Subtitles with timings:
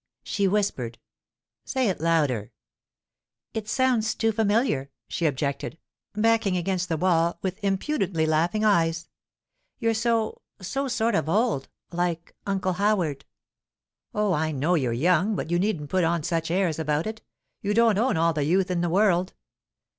[0.23, 0.97] She whispered.
[1.63, 2.49] 'Say it louder.'
[3.53, 5.77] 'It sounds too familiar,' she objected,
[6.15, 9.09] backing against the wall with impudently laughing eyes.
[9.77, 13.25] 'You're so—so sort of old—like Uncle Howard.'
[14.15, 17.21] 'Oh, I know you're young, but you needn't put on such airs about it.
[17.61, 19.35] You don't own all the youth in the world.